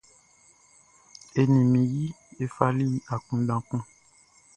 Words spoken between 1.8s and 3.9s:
yi e fali akunndan kun.